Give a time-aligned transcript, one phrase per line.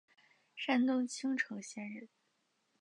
[0.55, 2.09] 山东青城县人。